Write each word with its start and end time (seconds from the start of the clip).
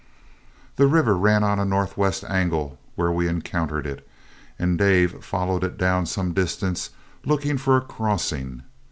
The 0.77 0.87
river 0.87 1.15
ran 1.15 1.43
on 1.43 1.59
a 1.59 1.63
northwest 1.63 2.23
angle 2.23 2.79
where 2.95 3.11
we 3.11 3.27
encountered 3.27 3.85
it, 3.85 4.09
and 4.57 4.75
Dave 4.75 5.23
followed 5.23 5.77
down 5.77 6.03
it 6.03 6.07
some 6.07 6.33
distance 6.33 6.89
looking 7.23 7.59
for 7.59 7.77
a 7.77 7.81
crossing. 7.81 8.63